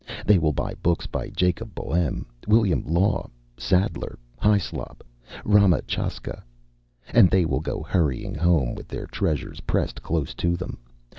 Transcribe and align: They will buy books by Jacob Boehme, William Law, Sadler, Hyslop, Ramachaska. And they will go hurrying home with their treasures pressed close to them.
They 0.25 0.39
will 0.39 0.51
buy 0.51 0.73
books 0.81 1.05
by 1.05 1.29
Jacob 1.29 1.75
Boehme, 1.75 2.25
William 2.47 2.83
Law, 2.87 3.29
Sadler, 3.55 4.17
Hyslop, 4.41 5.03
Ramachaska. 5.45 6.41
And 7.13 7.29
they 7.29 7.45
will 7.45 7.59
go 7.61 7.83
hurrying 7.83 8.33
home 8.33 8.73
with 8.73 8.87
their 8.87 9.05
treasures 9.05 9.59
pressed 9.61 10.01
close 10.01 10.33
to 10.33 10.55
them. 10.57 10.79